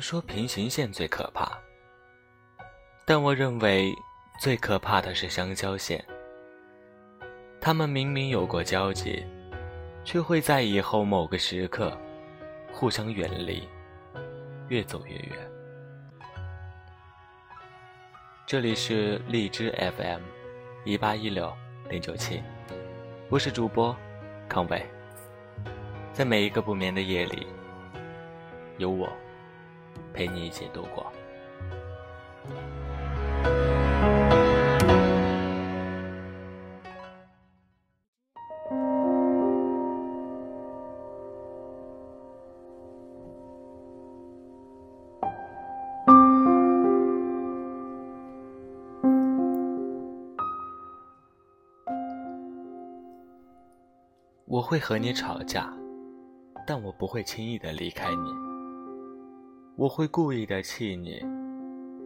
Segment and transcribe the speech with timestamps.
[0.00, 1.50] 说平行线最可怕，
[3.04, 3.92] 但我认为
[4.40, 6.04] 最可怕的是相交线。
[7.60, 9.24] 他们明明有过交集，
[10.04, 11.96] 却会在以后某个时刻，
[12.72, 13.66] 互相远离，
[14.68, 15.36] 越走越远。
[18.46, 20.20] 这里是荔枝 FM，
[20.84, 21.52] 一八一六
[21.90, 22.40] 零九七，
[23.28, 23.94] 我是主播
[24.48, 24.80] 康威。
[26.12, 27.46] 在每一个不眠的夜里，
[28.78, 29.08] 有我。
[30.12, 31.06] 陪你一起度过。
[54.50, 55.72] 我会和你吵架，
[56.66, 58.47] 但我不会轻易的离开你。
[59.78, 61.24] 我会故意的气你，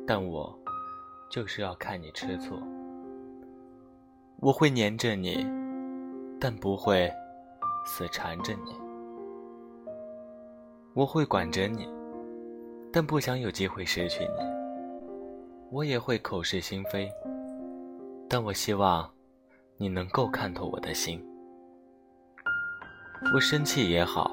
[0.06, 0.54] 但我
[1.30, 2.54] 就是要看你吃醋。
[4.40, 5.42] 我会粘着你，
[6.38, 7.10] 但不会
[7.86, 8.74] 死缠着你。
[10.92, 11.88] 我会管着你，
[12.92, 15.08] 但不想有机会失去你。
[15.70, 17.08] 我也会口是心非，
[18.28, 19.10] 但我希望
[19.78, 21.24] 你能够看透我的心。
[23.34, 24.30] 我生气也好，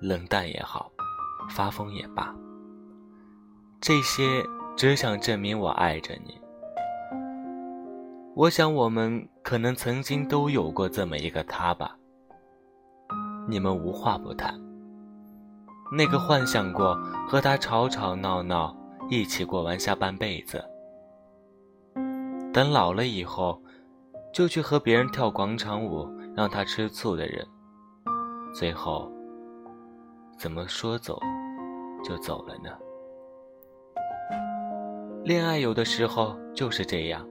[0.00, 0.90] 冷淡也好，
[1.48, 2.34] 发疯也罢。
[3.82, 6.40] 这些只想证明我爱着你。
[8.36, 11.96] 我想，我们可能曾经都有过这么一个他吧。
[13.48, 14.54] 你们无话不谈，
[15.92, 16.94] 那个幻想过
[17.28, 18.72] 和他吵吵闹闹，
[19.10, 20.64] 一起过完下半辈子，
[22.54, 23.60] 等老了以后，
[24.32, 27.44] 就去和别人跳广场舞，让他吃醋的人，
[28.54, 29.10] 最后，
[30.38, 31.18] 怎么说走，
[32.04, 32.70] 就走了呢？
[35.24, 37.24] 恋爱有的时候就是这样，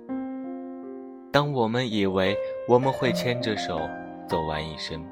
[1.29, 2.34] 当我们以为
[2.66, 3.81] 我们会牵着手
[4.29, 5.06] 走完一生，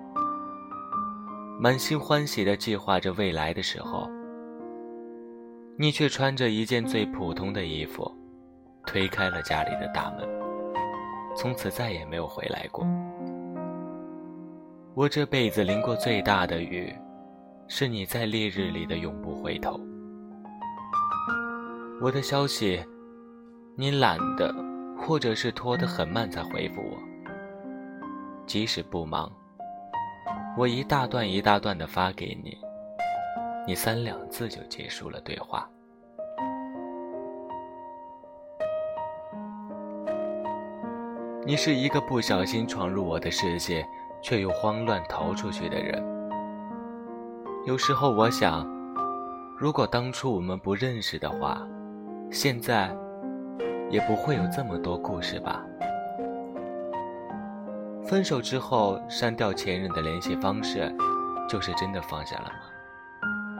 [1.59, 4.07] 满心欢喜的计划着未来的时候，
[5.77, 8.09] 你却穿着一件最普通的衣服，
[8.85, 10.25] 推开了家里的大门，
[11.35, 12.87] 从此再也没有回来过。
[14.95, 16.95] 我这辈子淋过最大的雨，
[17.67, 19.77] 是你在烈日里的永不回头。
[22.01, 22.81] 我的消息，
[23.75, 24.55] 你懒得，
[25.01, 26.97] 或者是拖得很慢才回复我。
[28.47, 29.29] 即使不忙，
[30.57, 32.57] 我一大段一大段的发给你，
[33.67, 35.69] 你三两字就结束了对话。
[41.45, 43.85] 你是一个不小心闯入我的世界，
[44.23, 46.01] 却又慌乱逃出去的人。
[47.65, 48.65] 有时候我想，
[49.57, 51.61] 如果当初我们不认识的话。
[52.31, 52.95] 现在，
[53.89, 55.65] 也不会有这么多故事吧？
[58.03, 60.93] 分手之后删掉前任的联系方式，
[61.47, 63.59] 就是真的放下了吗？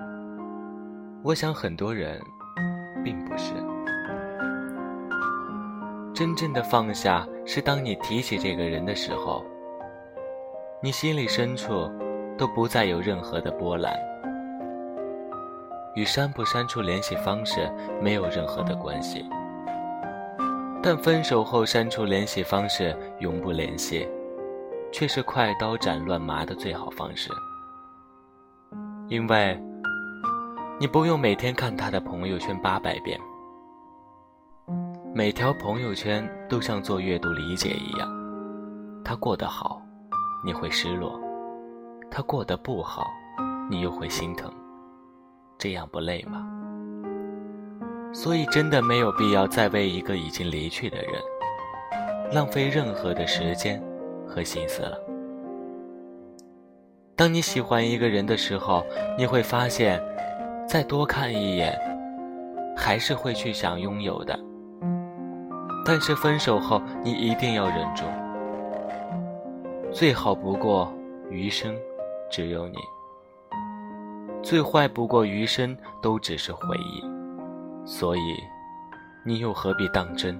[1.24, 2.22] 我想很多人
[3.04, 3.54] 并不是。
[6.14, 9.44] 真正的放下，是当你提起这个人的时候，
[10.82, 11.90] 你心里深处
[12.38, 14.09] 都不再有任何的波澜。
[16.00, 17.70] 与删不删除联系方式
[18.02, 19.22] 没有任何的关系，
[20.82, 24.08] 但分手后删除联系方式、永不联系，
[24.94, 27.30] 却是快刀斩乱麻的最好方式，
[29.10, 29.62] 因为，
[30.80, 33.20] 你不用每天看他的朋友圈八百遍，
[35.14, 38.10] 每条朋友圈都像做阅读理解一样，
[39.04, 39.82] 他过得好，
[40.46, 41.20] 你会失落；
[42.10, 43.06] 他过得不好，
[43.70, 44.50] 你又会心疼。
[45.60, 46.48] 这样不累吗？
[48.14, 51.12] 所以真的没有必要再为一个已经离去的人
[52.32, 53.80] 浪费任何的时间
[54.26, 54.98] 和心思了。
[57.16, 58.86] 当你喜欢一个人的时候，
[59.18, 60.02] 你会发现，
[60.66, 61.78] 再多看一眼，
[62.76, 64.40] 还是会去想拥有的。
[65.86, 68.04] 但是分手后，你一定要忍住，
[69.92, 70.92] 最好不过，
[71.30, 71.76] 余生
[72.32, 72.78] 只有你。
[74.42, 77.04] 最坏不过余生都只是回忆，
[77.86, 78.22] 所以，
[79.26, 80.40] 你又何必当真，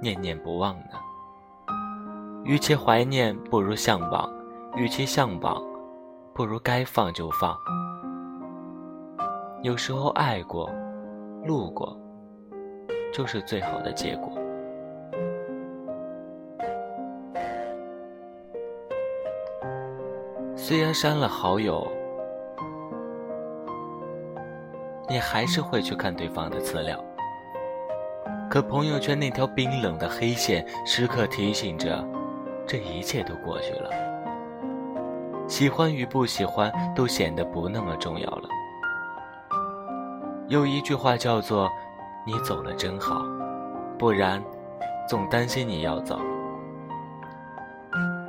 [0.00, 2.42] 念念不忘呢？
[2.44, 4.26] 与其怀念，不如向往；
[4.76, 5.62] 与其向往，
[6.32, 7.54] 不如该放就放。
[9.62, 10.70] 有时候，爱过、
[11.44, 11.96] 路过，
[13.12, 14.32] 就是最好的结果。
[20.56, 21.97] 虽然删了好友。
[25.10, 26.96] 你还是会去看对方的资料，
[28.50, 32.06] 可朋友圈那条冰冷的黑线时刻提醒着，
[32.66, 33.90] 这一切都过去了，
[35.48, 38.48] 喜欢与不喜欢都显得不那么重要了。
[40.48, 41.70] 有一句话叫做
[42.26, 43.22] “你走了真好”，
[43.98, 44.42] 不然
[45.08, 46.20] 总担心你要走。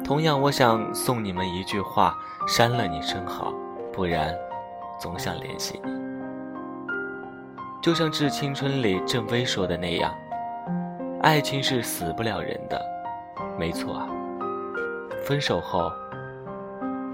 [0.02, 2.16] 同样，我想送你们一句话
[2.48, 3.54] ：“删了你真好”，
[3.92, 4.34] 不然
[4.98, 6.19] 总想联系你。
[7.81, 10.14] 就像《致青春》里郑微说的那样，
[11.22, 12.81] 爱情是死不了人的，
[13.58, 14.06] 没错啊。
[15.24, 15.90] 分手后，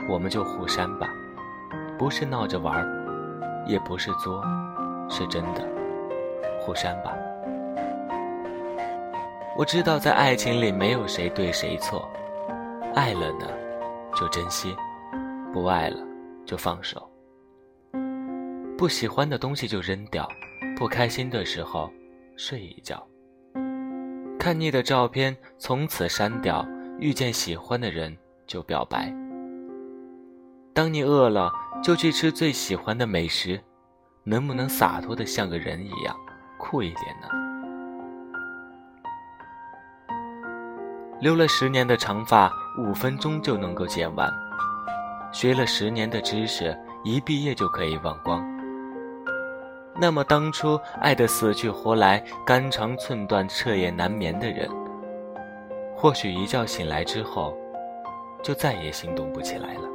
[0.10, 1.08] 我们就互删吧，
[2.00, 2.84] 不是闹着玩，
[3.68, 4.44] 也不是作，
[5.08, 5.62] 是真的，
[6.60, 7.14] 互删吧。
[9.56, 12.10] 我知道，在爱情里没有谁对谁错，
[12.96, 13.46] 爱了呢，
[14.20, 14.74] 就珍惜；
[15.54, 15.98] 不爱了，
[16.44, 17.08] 就放手。
[18.76, 20.28] 不喜欢的东西就扔掉。
[20.74, 21.92] 不开心的时候，
[22.36, 22.98] 睡一觉；
[24.40, 26.64] 看腻的照片，从此删掉；
[27.00, 28.16] 遇见喜欢的人，
[28.48, 29.14] 就表白。
[30.74, 31.50] 当你饿了，
[31.82, 33.60] 就去吃最喜欢的美食。
[34.28, 36.16] 能不能洒脱的像个人一样，
[36.58, 37.28] 酷一点呢？
[41.22, 42.52] 留了十年的长发，
[42.90, 44.28] 五分钟就能够剪完；
[45.32, 48.55] 学了十年的知识，一毕业就可以忘光。
[49.98, 54.70] 那么当初爱的死去活来、肝肠寸断、彻夜难眠的人，
[55.96, 57.58] 或许一觉醒来之后，
[58.44, 59.88] 就再也行动不起来了。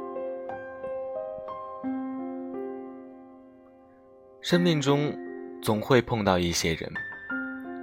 [4.41, 5.13] 生命中，
[5.61, 6.91] 总会碰到一些人，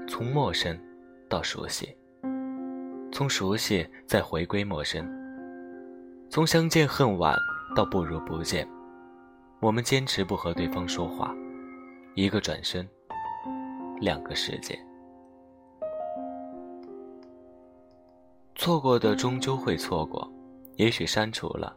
[0.08, 0.76] 从陌生
[1.30, 1.86] 到熟悉，
[3.12, 5.08] 从熟悉再回归陌生，
[6.28, 7.36] 从相见恨晚
[7.76, 8.68] 到不如不见。
[9.60, 11.32] 我们坚持不和对方说话。
[12.14, 12.88] 一个转身，
[14.00, 14.76] 两个世界。
[18.54, 20.28] 错过的终究会错过，
[20.76, 21.76] 也许删除了，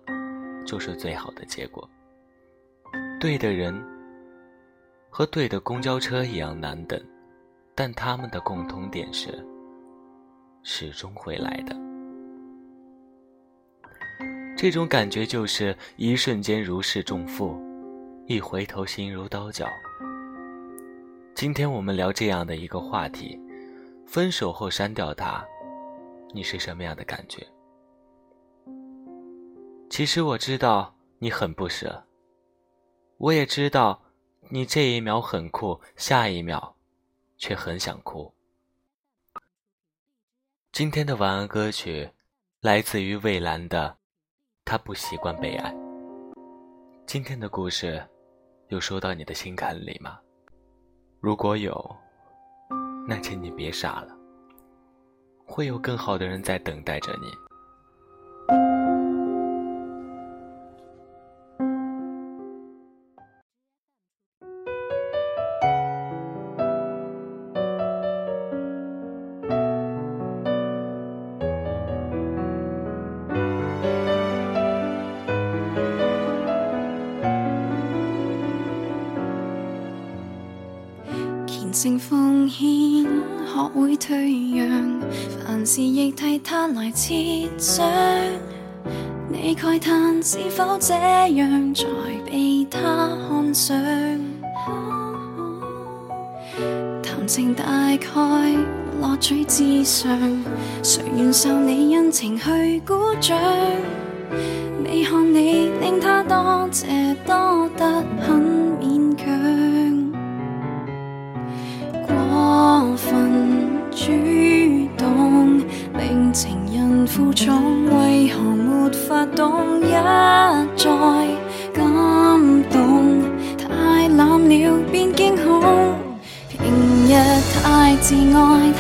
[0.66, 1.88] 就是最好的结果。
[3.20, 3.74] 对的人，
[5.10, 7.00] 和对的公交车一样难等，
[7.76, 9.46] 但他们的共通点是，
[10.64, 11.76] 始终会来的。
[14.58, 17.60] 这种感觉就是一瞬间如释重负，
[18.28, 19.68] 一回头心如刀绞。
[21.34, 23.40] 今天我们聊这样的一个话题：
[24.06, 25.44] 分手后删掉他，
[26.34, 27.46] 你是什么样的感觉？
[29.90, 32.04] 其实我知道你很不舍，
[33.18, 34.04] 我也知道
[34.52, 36.76] 你这一秒很酷，下一秒
[37.38, 38.32] 却很想哭。
[40.72, 42.12] 今天的晚安歌曲
[42.62, 43.90] 来自于蔚蓝的
[44.64, 45.72] 《他不习惯被爱》。
[47.08, 48.06] 今天的故事，
[48.68, 50.20] 又说到你的心坎里吗？
[51.22, 51.96] 如果有，
[53.08, 54.08] 那请你别傻了，
[55.46, 57.28] 会有更好的人在等待着你。
[81.84, 82.70] 成奉献，
[83.44, 85.02] 学会退让，
[85.44, 87.12] 凡事亦替他来设
[87.58, 87.92] 想。
[89.32, 91.88] 你慨叹，是否这样才
[92.28, 93.84] 被他看上？
[97.02, 98.56] 谈情大概
[99.02, 100.08] 乐趣至上，
[100.84, 103.36] 谁愿受你恩情去鼓掌？
[104.86, 106.86] 你看你令他多谢
[107.26, 108.61] 多得很。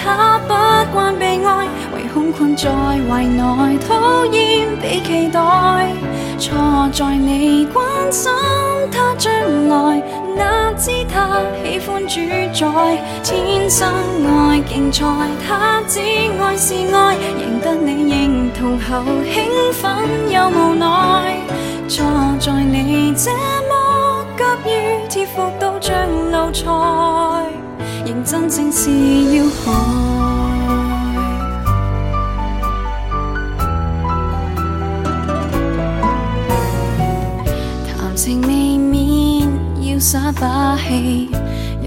[0.03, 2.67] 他不惯被愛，唯恐困在
[3.07, 5.39] 怀內，討厭被期待。
[6.39, 8.33] 錯在你關心
[8.91, 9.31] 他將
[9.67, 10.01] 來，
[10.35, 12.19] 哪知他喜歡主
[12.65, 12.97] 宰。
[13.23, 13.87] 天生
[14.25, 15.05] 愛競賽，
[15.47, 21.37] 他只愛是愛，赢得你認同後，興奮又無奈。
[21.87, 22.01] 錯
[22.39, 23.29] 在你這
[23.69, 27.70] 麼急於貼服到像奴才。
[28.23, 28.89] 真正是
[29.35, 29.83] 要害，
[37.87, 39.49] 谈情未免
[39.81, 41.29] 要耍把戏，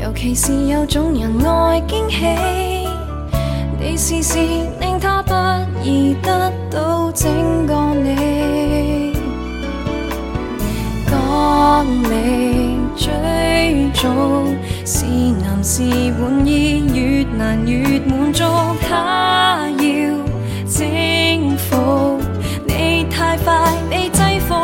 [0.03, 2.27] 尤其是有种人爱惊喜，
[3.79, 4.39] 你时时
[4.81, 5.33] 令他不
[5.85, 7.31] 易得到整
[7.65, 9.17] 个你，
[11.09, 14.09] 当你追逐。
[14.87, 15.83] 是难是
[16.19, 18.45] 满意，越难越满足。
[18.87, 22.21] 他要征服
[22.67, 24.55] 你太快，被制服。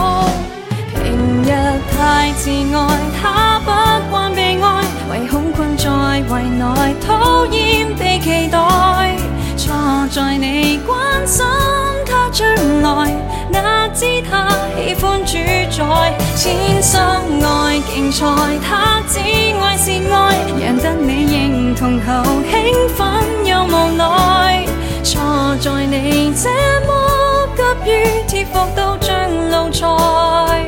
[1.02, 3.70] 平日太自爱，他不
[4.10, 5.88] 惯被爱，唯恐困在
[6.28, 9.16] 围内，讨厌被期待。
[9.56, 9.74] 错
[10.10, 11.46] 在你关心
[12.06, 12.46] 他将
[12.82, 13.10] 来，
[13.50, 15.38] 哪知他喜欢主
[15.70, 16.19] 宰。
[16.42, 17.02] 千双
[17.42, 18.24] 爱竞赛，
[18.66, 23.08] 他只爱示爱，赢得你认同后，兴奋
[23.46, 24.64] 又无奈。
[25.04, 25.20] 错
[25.60, 26.48] 在你这
[26.86, 27.44] 么
[27.84, 30.64] 急于贴服到像奴才，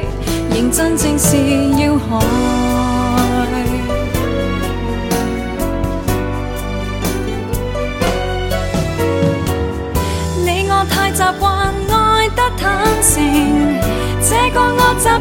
[0.55, 1.62] 认真正是。